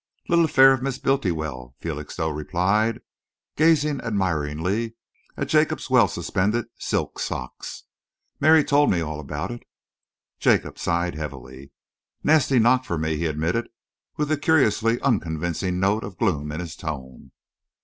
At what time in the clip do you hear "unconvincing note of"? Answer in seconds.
15.01-16.17